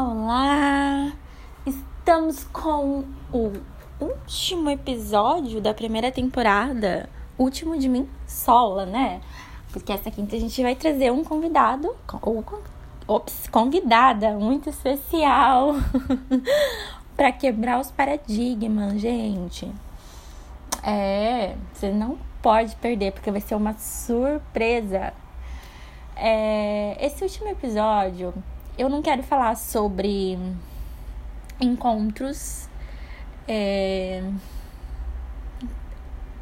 Olá! 0.00 1.12
Estamos 1.66 2.44
com 2.44 3.02
o 3.32 3.52
último 3.98 4.70
episódio 4.70 5.60
da 5.60 5.74
primeira 5.74 6.12
temporada. 6.12 7.10
Último 7.36 7.76
de 7.76 7.88
mim, 7.88 8.08
sola, 8.24 8.86
né? 8.86 9.20
Porque 9.72 9.90
essa 9.90 10.08
quinta 10.08 10.36
a 10.36 10.38
gente 10.38 10.62
vai 10.62 10.76
trazer 10.76 11.10
um 11.10 11.24
convidado, 11.24 11.96
ou 12.22 12.44
ops, 13.08 13.48
convidada 13.48 14.34
muito 14.34 14.70
especial 14.70 15.74
para 17.16 17.32
quebrar 17.32 17.80
os 17.80 17.90
paradigmas, 17.90 19.00
gente. 19.00 19.68
É, 20.80 21.56
você 21.72 21.90
não 21.90 22.16
pode 22.40 22.76
perder 22.76 23.10
porque 23.10 23.32
vai 23.32 23.40
ser 23.40 23.56
uma 23.56 23.72
surpresa. 23.72 25.12
É, 26.14 26.96
esse 27.04 27.24
último 27.24 27.48
episódio 27.48 28.32
eu 28.78 28.88
não 28.88 29.02
quero 29.02 29.22
falar 29.22 29.56
sobre 29.56 30.38
encontros. 31.60 32.68
É... 33.46 34.22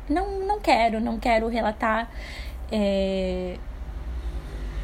Não, 0.09 0.47
não 0.47 0.61
quero, 0.61 1.01
não 1.01 1.19
quero 1.19 1.49
relatar 1.49 2.09
é... 2.71 3.57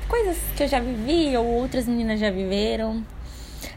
coisas 0.09 0.37
que 0.57 0.65
eu 0.65 0.69
já 0.69 0.81
vivi 0.81 1.37
ou 1.37 1.47
outras 1.47 1.87
meninas 1.87 2.19
já 2.19 2.31
viveram. 2.31 3.05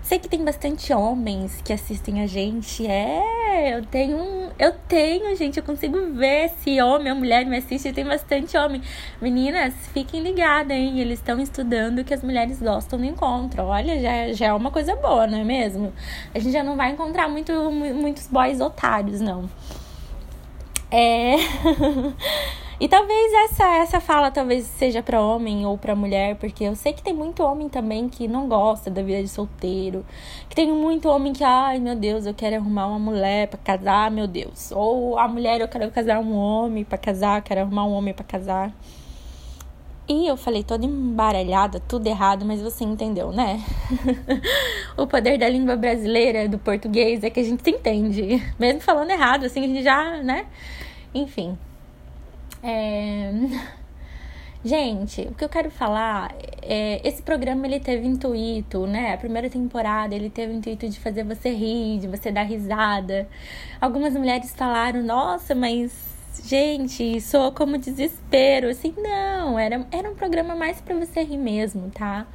Sei 0.01 0.19
que 0.19 0.29
tem 0.29 0.43
bastante 0.43 0.93
homens 0.93 1.61
que 1.63 1.73
assistem 1.73 2.21
a 2.21 2.27
gente. 2.27 2.87
É, 2.87 3.77
eu 3.77 3.85
tenho. 3.85 4.44
Eu 4.57 4.71
tenho, 4.87 5.35
gente. 5.35 5.57
Eu 5.57 5.63
consigo 5.63 6.13
ver 6.13 6.49
se 6.59 6.81
homem 6.81 7.11
ou 7.11 7.17
mulher 7.17 7.45
me 7.45 7.57
assiste. 7.57 7.91
Tem 7.91 8.05
bastante 8.05 8.57
homem. 8.57 8.81
Meninas, 9.21 9.73
fiquem 9.93 10.21
ligadas, 10.21 10.75
hein? 10.75 10.99
Eles 10.99 11.19
estão 11.19 11.39
estudando 11.39 12.03
que 12.03 12.13
as 12.13 12.23
mulheres 12.23 12.59
gostam 12.59 12.97
do 12.99 13.05
encontro. 13.05 13.63
Olha, 13.63 13.99
já, 13.99 14.33
já 14.33 14.45
é 14.47 14.53
uma 14.53 14.71
coisa 14.71 14.95
boa, 14.95 15.27
não 15.27 15.39
é 15.39 15.43
mesmo? 15.43 15.93
A 16.33 16.39
gente 16.39 16.53
já 16.53 16.63
não 16.63 16.75
vai 16.75 16.91
encontrar 16.91 17.27
muito, 17.27 17.51
muitos 17.71 18.27
boys 18.27 18.61
otários, 18.61 19.19
não. 19.19 19.49
É. 20.89 21.35
E 22.77 22.89
talvez 22.89 23.33
essa 23.51 23.77
essa 23.77 23.99
fala 24.01 24.31
talvez 24.31 24.65
seja 24.65 25.01
para 25.01 25.21
homem 25.21 25.65
ou 25.65 25.77
para 25.77 25.95
mulher, 25.95 26.35
porque 26.35 26.65
eu 26.65 26.75
sei 26.75 26.91
que 26.91 27.01
tem 27.01 27.13
muito 27.13 27.41
homem 27.41 27.69
também 27.69 28.09
que 28.09 28.27
não 28.27 28.49
gosta 28.49 28.91
da 28.91 29.01
vida 29.01 29.21
de 29.21 29.29
solteiro, 29.29 30.05
que 30.49 30.55
tem 30.55 30.69
muito 30.71 31.07
homem 31.07 31.31
que, 31.31 31.43
ai, 31.43 31.79
meu 31.79 31.95
Deus, 31.95 32.25
eu 32.25 32.33
quero 32.33 32.57
arrumar 32.57 32.87
uma 32.87 32.99
mulher 32.99 33.47
para 33.47 33.59
casar, 33.59 34.11
meu 34.11 34.27
Deus. 34.27 34.71
Ou 34.73 35.17
a 35.17 35.27
mulher, 35.27 35.61
eu 35.61 35.67
quero 35.69 35.89
casar 35.89 36.19
um 36.19 36.35
homem 36.35 36.83
para 36.83 36.97
casar, 36.97 37.41
quero 37.41 37.61
arrumar 37.61 37.85
um 37.85 37.93
homem 37.93 38.13
para 38.13 38.25
casar. 38.25 38.73
E 40.07 40.27
eu 40.27 40.37
falei 40.37 40.63
toda 40.63 40.85
embaralhada, 40.85 41.79
tudo 41.79 42.05
errado, 42.07 42.45
mas 42.45 42.61
você 42.61 42.83
entendeu, 42.83 43.31
né? 43.31 43.59
o 44.95 45.07
poder 45.07 45.37
da 45.39 45.49
língua 45.49 45.75
brasileira, 45.75 46.47
do 46.47 46.59
português, 46.59 47.23
é 47.23 47.29
que 47.29 47.39
a 47.39 47.43
gente 47.43 47.63
se 47.63 47.71
entende. 47.71 48.43
Mesmo 48.59 48.81
falando 48.81 49.09
errado, 49.09 49.45
assim, 49.45 49.63
a 49.63 49.67
gente 49.67 49.81
já, 49.81 50.21
né? 50.21 50.45
Enfim. 51.13 51.57
É... 52.65 53.31
Gente, 54.65 55.21
o 55.21 55.35
que 55.35 55.45
eu 55.45 55.49
quero 55.49 55.69
falar 55.69 56.33
é 56.59 56.99
esse 57.07 57.21
programa 57.21 57.67
ele 57.67 57.79
teve 57.79 58.07
intuito, 58.07 58.87
né? 58.87 59.13
A 59.13 59.17
primeira 59.17 59.47
temporada 59.47 60.15
ele 60.15 60.27
teve 60.27 60.53
o 60.53 60.55
intuito 60.55 60.89
de 60.89 60.99
fazer 60.99 61.23
você 61.23 61.51
rir, 61.51 61.99
de 61.99 62.07
você 62.07 62.31
dar 62.31 62.41
risada. 62.41 63.29
Algumas 63.79 64.15
mulheres 64.15 64.51
falaram: 64.55 65.03
"Nossa, 65.03 65.53
mas 65.53 65.93
gente, 66.43 67.21
soa 67.21 67.51
como 67.51 67.77
desespero". 67.77 68.67
Assim, 68.67 68.91
não, 68.97 69.59
era 69.59 69.85
era 69.91 70.09
um 70.09 70.15
programa 70.15 70.55
mais 70.55 70.81
para 70.81 70.95
você 70.95 71.21
rir 71.21 71.37
mesmo, 71.37 71.91
tá? 71.91 72.25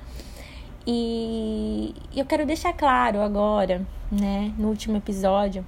E 0.87 1.93
eu 2.15 2.25
quero 2.25 2.47
deixar 2.47 2.73
claro 2.75 3.21
agora, 3.21 3.85
né, 4.11 4.55
no 4.57 4.69
último 4.69 4.97
episódio, 4.97 5.67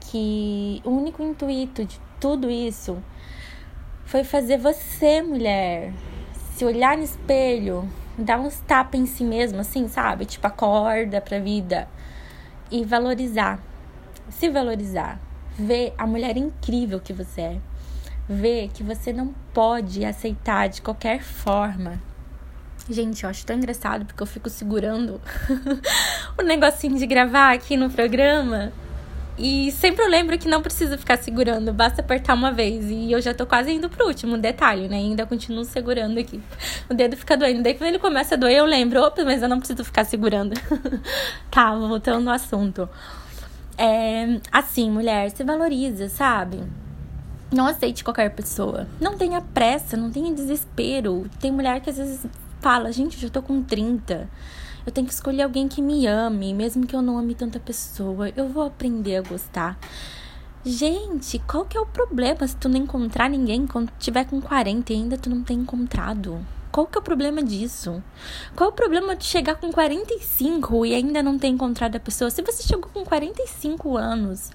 que 0.00 0.80
o 0.84 0.90
único 0.90 1.22
intuito 1.22 1.84
de 1.84 2.00
tudo 2.18 2.50
isso 2.50 2.96
foi 4.08 4.24
fazer 4.24 4.56
você, 4.56 5.20
mulher, 5.20 5.92
se 6.54 6.64
olhar 6.64 6.96
no 6.96 7.04
espelho, 7.04 7.86
dar 8.16 8.40
uns 8.40 8.58
tapas 8.60 8.98
em 8.98 9.04
si 9.04 9.22
mesmo, 9.22 9.60
assim, 9.60 9.86
sabe? 9.86 10.24
Tipo, 10.24 10.46
acorda 10.46 11.20
pra 11.20 11.38
vida 11.38 11.86
e 12.70 12.86
valorizar. 12.86 13.60
Se 14.30 14.48
valorizar. 14.48 15.20
Ver 15.58 15.92
a 15.98 16.06
mulher 16.06 16.38
incrível 16.38 17.00
que 17.00 17.12
você 17.12 17.40
é. 17.42 17.58
Ver 18.26 18.68
que 18.68 18.82
você 18.82 19.12
não 19.12 19.34
pode 19.52 20.02
aceitar 20.06 20.70
de 20.70 20.80
qualquer 20.80 21.22
forma. 21.22 22.00
Gente, 22.88 23.24
eu 23.24 23.28
acho 23.28 23.44
tão 23.44 23.56
engraçado 23.56 24.06
porque 24.06 24.22
eu 24.22 24.26
fico 24.26 24.48
segurando 24.48 25.20
o 26.38 26.42
negocinho 26.42 26.98
de 26.98 27.06
gravar 27.06 27.52
aqui 27.52 27.76
no 27.76 27.90
programa. 27.90 28.72
E 29.38 29.70
sempre 29.70 30.04
eu 30.04 30.08
lembro 30.08 30.36
que 30.36 30.48
não 30.48 30.60
precisa 30.60 30.98
ficar 30.98 31.16
segurando, 31.16 31.72
basta 31.72 32.00
apertar 32.00 32.34
uma 32.34 32.50
vez. 32.50 32.90
E 32.90 33.12
eu 33.12 33.20
já 33.20 33.32
tô 33.32 33.46
quase 33.46 33.70
indo 33.70 33.88
pro 33.88 34.08
último 34.08 34.36
detalhe, 34.36 34.88
né? 34.88 34.96
Ainda 34.96 35.24
continuo 35.24 35.64
segurando 35.64 36.18
aqui. 36.18 36.40
O 36.90 36.94
dedo 36.94 37.16
fica 37.16 37.36
doendo. 37.36 37.62
Daí 37.62 37.74
quando 37.74 37.88
ele 37.88 38.00
começa 38.00 38.34
a 38.34 38.38
doer, 38.38 38.56
eu 38.56 38.64
lembro, 38.64 39.00
opa, 39.00 39.24
mas 39.24 39.40
eu 39.40 39.48
não 39.48 39.60
preciso 39.60 39.84
ficar 39.84 40.04
segurando. 40.04 40.54
tá, 41.52 41.72
voltando 41.72 42.24
no 42.24 42.32
assunto. 42.32 42.88
É, 43.76 44.40
assim, 44.50 44.90
mulher, 44.90 45.30
se 45.30 45.44
valoriza, 45.44 46.08
sabe? 46.08 46.60
Não 47.52 47.66
aceite 47.66 48.02
qualquer 48.02 48.30
pessoa. 48.30 48.88
Não 49.00 49.16
tenha 49.16 49.40
pressa, 49.40 49.96
não 49.96 50.10
tenha 50.10 50.34
desespero. 50.34 51.30
Tem 51.40 51.52
mulher 51.52 51.80
que 51.80 51.90
às 51.90 51.96
vezes 51.96 52.26
fala, 52.60 52.90
gente, 52.90 53.14
eu 53.14 53.20
já 53.20 53.28
tô 53.30 53.40
com 53.40 53.62
30 53.62 54.28
eu 54.88 54.92
tenho 54.92 55.06
que 55.06 55.12
escolher 55.12 55.42
alguém 55.42 55.68
que 55.68 55.82
me 55.82 56.06
ame, 56.06 56.54
mesmo 56.54 56.86
que 56.86 56.96
eu 56.96 57.02
não 57.02 57.18
ame 57.18 57.34
tanta 57.34 57.60
pessoa. 57.60 58.30
Eu 58.34 58.48
vou 58.48 58.64
aprender 58.64 59.16
a 59.16 59.22
gostar. 59.22 59.78
Gente, 60.64 61.38
qual 61.40 61.66
que 61.66 61.76
é 61.76 61.80
o 61.80 61.86
problema 61.86 62.46
se 62.48 62.56
tu 62.56 62.68
não 62.68 62.78
encontrar 62.78 63.28
ninguém 63.28 63.66
quando 63.66 63.92
tiver 63.98 64.24
com 64.24 64.40
40 64.40 64.92
e 64.92 64.96
ainda 64.96 65.18
tu 65.18 65.28
não 65.28 65.42
tem 65.42 65.58
encontrado? 65.58 66.40
Qual 66.78 66.86
que 66.86 66.96
é 66.96 67.00
o 67.00 67.02
problema 67.02 67.42
disso? 67.42 68.00
Qual 68.54 68.70
é 68.70 68.72
o 68.72 68.76
problema 68.76 69.16
de 69.16 69.24
chegar 69.24 69.56
com 69.56 69.72
45 69.72 70.86
e 70.86 70.94
ainda 70.94 71.20
não 71.24 71.36
ter 71.36 71.48
encontrado 71.48 71.96
a 71.96 71.98
pessoa? 71.98 72.30
Se 72.30 72.40
você 72.40 72.62
chegou 72.62 72.88
com 72.94 73.04
45 73.04 73.96
anos 73.96 74.52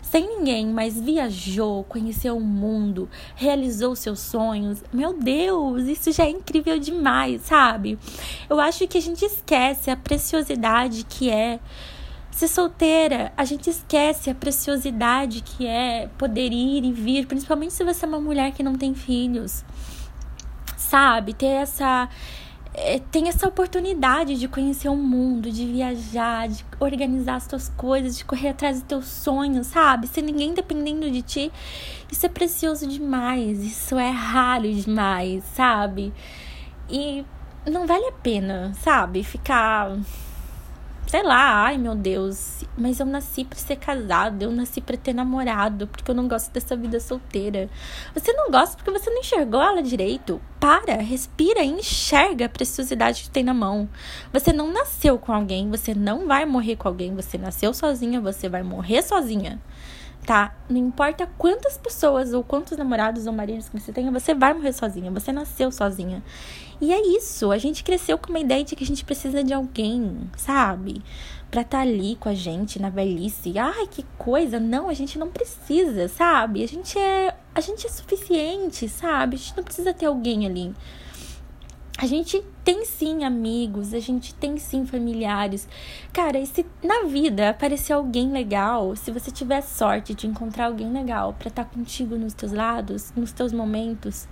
sem 0.00 0.26
ninguém, 0.26 0.66
mas 0.66 0.98
viajou, 0.98 1.84
conheceu 1.84 2.38
o 2.38 2.40
mundo, 2.40 3.06
realizou 3.36 3.94
seus 3.94 4.18
sonhos. 4.20 4.82
Meu 4.90 5.12
Deus, 5.12 5.84
isso 5.84 6.10
já 6.10 6.24
é 6.24 6.30
incrível 6.30 6.78
demais, 6.78 7.42
sabe? 7.42 7.98
Eu 8.48 8.58
acho 8.58 8.88
que 8.88 8.96
a 8.96 9.02
gente 9.02 9.22
esquece 9.26 9.90
a 9.90 9.96
preciosidade 9.96 11.04
que 11.04 11.28
é 11.28 11.60
ser 12.30 12.48
solteira. 12.48 13.30
A 13.36 13.44
gente 13.44 13.68
esquece 13.68 14.30
a 14.30 14.34
preciosidade 14.34 15.42
que 15.42 15.66
é 15.66 16.08
poder 16.16 16.50
ir 16.50 16.82
e 16.86 16.92
vir, 16.92 17.26
principalmente 17.26 17.74
se 17.74 17.84
você 17.84 18.06
é 18.06 18.08
uma 18.08 18.22
mulher 18.22 18.52
que 18.52 18.62
não 18.62 18.74
tem 18.74 18.94
filhos. 18.94 19.62
Sabe? 20.88 21.34
Ter 21.34 21.46
essa 21.46 22.08
é, 22.80 23.00
tem 23.10 23.28
essa 23.28 23.48
oportunidade 23.48 24.38
de 24.38 24.46
conhecer 24.46 24.88
o 24.88 24.96
mundo, 24.96 25.50
de 25.50 25.66
viajar, 25.66 26.48
de 26.48 26.64
organizar 26.78 27.36
as 27.36 27.46
tuas 27.46 27.68
coisas, 27.70 28.16
de 28.16 28.24
correr 28.24 28.50
atrás 28.50 28.78
dos 28.78 28.86
teus 28.86 29.06
sonhos, 29.06 29.66
sabe? 29.66 30.06
Sem 30.06 30.22
ninguém 30.22 30.54
dependendo 30.54 31.10
de 31.10 31.22
ti. 31.22 31.52
Isso 32.10 32.24
é 32.24 32.28
precioso 32.28 32.86
demais, 32.86 33.62
isso 33.64 33.98
é 33.98 34.10
raro 34.10 34.72
demais, 34.72 35.42
sabe? 35.54 36.12
E 36.88 37.24
não 37.66 37.86
vale 37.86 38.06
a 38.06 38.12
pena, 38.12 38.72
sabe? 38.80 39.24
Ficar 39.24 39.98
sei 41.08 41.22
lá, 41.22 41.64
ai 41.64 41.78
meu 41.78 41.94
Deus, 41.94 42.64
mas 42.76 43.00
eu 43.00 43.06
nasci 43.06 43.42
para 43.42 43.58
ser 43.58 43.76
casado, 43.76 44.42
eu 44.42 44.50
nasci 44.50 44.80
para 44.80 44.96
ter 44.96 45.14
namorado, 45.14 45.86
porque 45.86 46.10
eu 46.10 46.14
não 46.14 46.28
gosto 46.28 46.52
dessa 46.52 46.76
vida 46.76 47.00
solteira. 47.00 47.70
Você 48.14 48.32
não 48.34 48.50
gosta 48.50 48.76
porque 48.76 48.90
você 48.90 49.08
não 49.08 49.20
enxergou 49.20 49.60
ela 49.60 49.82
direito. 49.82 50.40
Para, 50.60 50.96
respira 50.96 51.62
e 51.62 51.68
enxerga 51.68 52.46
a 52.46 52.48
preciosidade 52.48 53.22
que 53.22 53.30
tem 53.30 53.42
na 53.42 53.54
mão. 53.54 53.88
Você 54.32 54.52
não 54.52 54.70
nasceu 54.70 55.18
com 55.18 55.32
alguém, 55.32 55.70
você 55.70 55.94
não 55.94 56.26
vai 56.26 56.44
morrer 56.44 56.76
com 56.76 56.88
alguém, 56.88 57.14
você 57.14 57.38
nasceu 57.38 57.72
sozinha, 57.72 58.20
você 58.20 58.48
vai 58.48 58.62
morrer 58.62 59.02
sozinha. 59.02 59.60
Tá? 60.28 60.54
Não 60.68 60.76
importa 60.76 61.26
quantas 61.38 61.78
pessoas 61.78 62.34
ou 62.34 62.44
quantos 62.44 62.76
namorados 62.76 63.26
ou 63.26 63.32
maridos 63.32 63.70
que 63.70 63.80
você 63.80 63.90
tenha, 63.90 64.12
você 64.12 64.34
vai 64.34 64.52
morrer 64.52 64.74
sozinha, 64.74 65.10
você 65.10 65.32
nasceu 65.32 65.72
sozinha. 65.72 66.22
E 66.82 66.92
é 66.92 67.00
isso, 67.16 67.50
a 67.50 67.56
gente 67.56 67.82
cresceu 67.82 68.18
com 68.18 68.28
uma 68.28 68.38
ideia 68.38 68.62
de 68.62 68.76
que 68.76 68.84
a 68.84 68.86
gente 68.86 69.06
precisa 69.06 69.42
de 69.42 69.54
alguém, 69.54 70.30
sabe? 70.36 71.00
Pra 71.50 71.62
estar 71.62 71.78
tá 71.78 71.82
ali 71.82 72.14
com 72.16 72.28
a 72.28 72.34
gente 72.34 72.78
na 72.78 72.90
velhice. 72.90 73.58
Ai, 73.58 73.86
que 73.86 74.04
coisa! 74.18 74.60
Não, 74.60 74.90
a 74.90 74.92
gente 74.92 75.18
não 75.18 75.28
precisa, 75.28 76.08
sabe? 76.08 76.62
A 76.62 76.68
gente 76.68 76.98
é, 76.98 77.34
a 77.54 77.60
gente 77.62 77.86
é 77.86 77.88
suficiente, 77.88 78.86
sabe? 78.86 79.36
A 79.36 79.38
gente 79.38 79.56
não 79.56 79.64
precisa 79.64 79.94
ter 79.94 80.04
alguém 80.04 80.44
ali. 80.44 80.74
A 82.00 82.06
gente 82.06 82.40
tem 82.62 82.84
sim 82.84 83.24
amigos, 83.24 83.92
a 83.92 83.98
gente 83.98 84.32
tem 84.32 84.56
sim 84.56 84.86
familiares. 84.86 85.66
Cara, 86.12 86.38
e 86.38 86.46
se 86.46 86.64
na 86.80 87.02
vida 87.02 87.50
aparecer 87.50 87.92
alguém 87.92 88.30
legal, 88.30 88.94
se 88.94 89.10
você 89.10 89.32
tiver 89.32 89.60
sorte 89.62 90.14
de 90.14 90.28
encontrar 90.28 90.66
alguém 90.66 90.92
legal 90.92 91.34
para 91.36 91.48
estar 91.48 91.64
tá 91.64 91.70
contigo 91.74 92.14
nos 92.14 92.34
teus 92.34 92.52
lados, 92.52 93.12
nos 93.16 93.32
teus 93.32 93.52
momentos, 93.52 94.28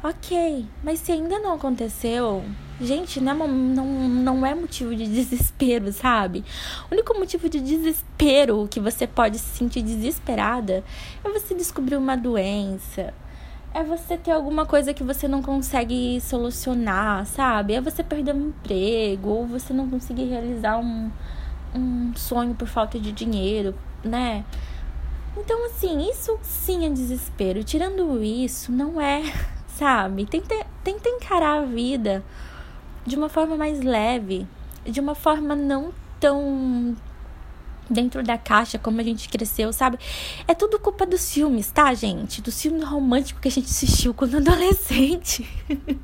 Ok, 0.00 0.64
mas 0.84 1.00
se 1.00 1.10
ainda 1.10 1.40
não 1.40 1.54
aconteceu, 1.54 2.44
gente, 2.80 3.20
não 3.20 3.32
é, 3.32 3.48
não, 3.48 4.08
não 4.08 4.46
é 4.46 4.54
motivo 4.54 4.94
de 4.94 5.04
desespero, 5.10 5.92
sabe? 5.92 6.44
O 6.88 6.94
único 6.94 7.18
motivo 7.18 7.48
de 7.48 7.58
desespero 7.58 8.68
que 8.70 8.78
você 8.78 9.08
pode 9.08 9.40
se 9.40 9.56
sentir 9.56 9.82
desesperada 9.82 10.84
é 11.24 11.28
você 11.28 11.52
descobrir 11.52 11.96
uma 11.96 12.16
doença, 12.16 13.12
é 13.74 13.82
você 13.82 14.16
ter 14.16 14.32
alguma 14.32 14.64
coisa 14.66 14.94
que 14.94 15.02
você 15.02 15.28
não 15.28 15.42
consegue 15.42 16.20
solucionar, 16.20 17.26
sabe? 17.26 17.74
É 17.74 17.80
você 17.80 18.02
perder 18.02 18.34
um 18.34 18.48
emprego, 18.48 19.28
ou 19.28 19.46
você 19.46 19.72
não 19.72 19.88
conseguir 19.88 20.24
realizar 20.24 20.78
um, 20.78 21.10
um 21.74 22.12
sonho 22.16 22.54
por 22.54 22.66
falta 22.66 22.98
de 22.98 23.12
dinheiro, 23.12 23.74
né? 24.02 24.44
Então, 25.36 25.66
assim, 25.66 26.08
isso 26.08 26.38
sim 26.42 26.86
é 26.86 26.90
desespero. 26.90 27.62
Tirando 27.62 28.22
isso, 28.22 28.72
não 28.72 29.00
é, 29.00 29.22
sabe? 29.68 30.26
Tenta, 30.26 30.54
tenta 30.82 31.08
encarar 31.08 31.62
a 31.62 31.64
vida 31.64 32.24
de 33.06 33.16
uma 33.16 33.28
forma 33.28 33.56
mais 33.56 33.80
leve, 33.80 34.46
de 34.84 35.00
uma 35.00 35.14
forma 35.14 35.54
não 35.54 35.92
tão 36.18 36.96
dentro 37.90 38.22
da 38.22 38.36
caixa, 38.36 38.78
como 38.78 39.00
a 39.00 39.04
gente 39.04 39.28
cresceu, 39.28 39.72
sabe? 39.72 39.98
É 40.46 40.54
tudo 40.54 40.78
culpa 40.78 41.06
dos 41.06 41.32
filmes, 41.32 41.70
tá, 41.70 41.92
gente? 41.94 42.42
Do 42.42 42.52
filme 42.52 42.82
romântico 42.82 43.40
que 43.40 43.48
a 43.48 43.50
gente 43.50 43.66
assistiu 43.66 44.14
quando 44.14 44.36
adolescente. 44.38 45.48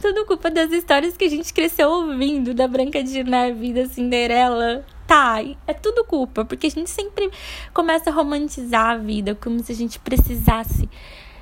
tudo 0.00 0.26
culpa 0.26 0.50
das 0.50 0.70
histórias 0.72 1.16
que 1.16 1.24
a 1.24 1.30
gente 1.30 1.52
cresceu 1.52 1.90
ouvindo, 1.90 2.54
da 2.54 2.66
Branca 2.66 3.02
de 3.02 3.22
Neve, 3.22 3.72
da 3.72 3.86
Cinderela. 3.86 4.84
Tá, 5.06 5.42
é 5.66 5.74
tudo 5.74 6.04
culpa, 6.04 6.44
porque 6.44 6.68
a 6.68 6.70
gente 6.70 6.88
sempre 6.88 7.30
começa 7.74 8.10
a 8.10 8.12
romantizar 8.12 8.90
a 8.90 8.96
vida 8.96 9.34
como 9.34 9.58
se 9.60 9.72
a 9.72 9.74
gente 9.74 9.98
precisasse 9.98 10.88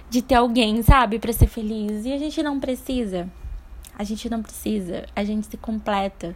de 0.09 0.23
ter 0.23 0.37
alguém, 0.37 0.83
sabe, 0.83 1.19
para 1.19 1.33
ser 1.35 1.47
feliz. 1.47 2.07
E 2.07 2.13
a 2.13 2.19
gente 2.19 2.43
não 2.43 2.59
precisa. 2.59 3.29
A 3.99 4.05
gente 4.05 4.31
não 4.31 4.43
precisa. 4.43 5.05
A 5.15 5.23
gente 5.23 5.47
se 5.47 5.57
completa 5.59 6.35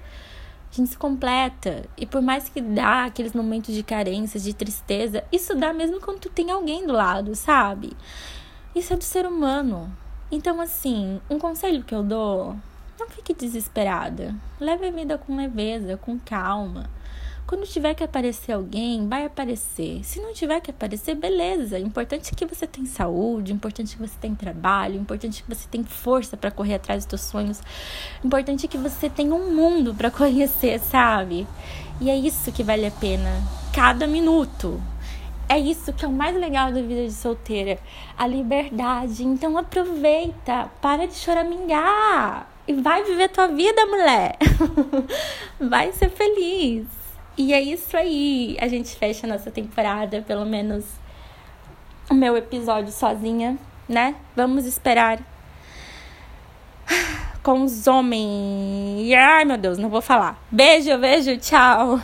a 0.72 0.74
gente 0.74 0.90
se 0.90 0.96
completa. 0.96 1.84
E 1.96 2.06
por 2.06 2.22
mais 2.22 2.48
que 2.48 2.60
dá 2.60 3.04
aqueles 3.04 3.34
momentos 3.34 3.74
de 3.74 3.82
carência, 3.82 4.40
de 4.40 4.54
tristeza, 4.54 5.22
isso 5.30 5.54
dá 5.54 5.72
mesmo 5.72 6.00
quando 6.00 6.20
tu 6.20 6.30
tem 6.30 6.50
alguém 6.50 6.86
do 6.86 6.92
lado, 6.92 7.34
sabe? 7.34 7.92
Isso 8.74 8.94
é 8.94 8.96
do 8.96 9.04
ser 9.04 9.26
humano. 9.26 9.94
Então, 10.30 10.58
assim, 10.62 11.20
um 11.28 11.38
conselho 11.38 11.84
que 11.84 11.94
eu 11.94 12.02
dou: 12.02 12.56
não 12.98 13.06
fique 13.08 13.34
desesperada. 13.34 14.34
Leve 14.58 14.86
a 14.86 14.90
vida 14.90 15.19
com 15.19 15.36
leveza, 15.36 15.98
com 15.98 16.19
calma. 16.19 16.88
Quando 17.46 17.66
tiver 17.66 17.94
que 17.94 18.04
aparecer 18.04 18.52
alguém, 18.52 19.06
vai 19.08 19.26
aparecer. 19.26 20.02
Se 20.04 20.20
não 20.20 20.32
tiver 20.32 20.60
que 20.60 20.70
aparecer, 20.70 21.14
beleza. 21.14 21.78
Importante 21.78 22.34
que 22.34 22.46
você 22.46 22.66
tem 22.66 22.86
saúde, 22.86 23.52
importante 23.52 23.96
que 23.96 24.02
você 24.02 24.16
tem 24.20 24.34
trabalho, 24.34 24.96
importante 24.96 25.42
que 25.42 25.54
você 25.54 25.68
tem 25.68 25.84
força 25.84 26.36
para 26.36 26.50
correr 26.50 26.76
atrás 26.76 27.04
dos 27.04 27.20
seus 27.20 27.30
sonhos. 27.30 27.60
Importante 28.24 28.68
que 28.68 28.78
você 28.78 29.10
tenha 29.10 29.34
um 29.34 29.54
mundo 29.54 29.92
para 29.94 30.08
conhecer, 30.12 30.78
sabe? 30.80 31.46
E 32.00 32.08
é 32.08 32.16
isso 32.16 32.52
que 32.52 32.62
vale 32.62 32.86
a 32.86 32.90
pena. 32.90 33.30
Cada 33.74 34.06
minuto. 34.06 34.80
É 35.48 35.58
isso 35.58 35.92
que 35.92 36.04
é 36.04 36.08
o 36.08 36.12
mais 36.12 36.34
legal 36.34 36.72
da 36.72 36.80
vida 36.80 37.04
de 37.04 37.12
solteira, 37.12 37.78
a 38.16 38.26
liberdade. 38.26 39.24
Então 39.24 39.58
aproveita, 39.58 40.70
para 40.80 41.06
de 41.06 41.14
choramingar 41.14 42.48
e 42.66 42.72
vai 42.72 43.02
viver 43.02 43.28
tua 43.28 43.48
vida, 43.48 43.84
mulher. 43.86 44.38
vai 45.60 45.92
ser 45.92 46.08
feliz. 46.08 47.01
E 47.37 47.52
é 47.52 47.61
isso 47.61 47.96
aí. 47.96 48.56
A 48.61 48.69
gente 48.69 48.94
fecha 48.96 49.26
a 49.26 49.31
nossa 49.31 49.50
temporada, 49.50 50.23
pelo 50.23 50.44
menos 50.44 50.84
o 52.11 52.14
meu 52.14 52.37
episódio 52.37 52.93
sozinha, 52.93 53.56
né? 53.88 54.14
Vamos 54.37 54.67
esperar 54.67 55.20
com 57.43 57.62
os 57.64 57.87
homens. 57.87 59.12
Ai, 59.14 59.44
meu 59.44 59.56
Deus, 59.56 59.79
não 59.79 59.88
vou 59.88 60.02
falar. 60.02 60.43
Beijo, 60.50 60.96
beijo, 60.99 61.37
tchau. 61.38 61.99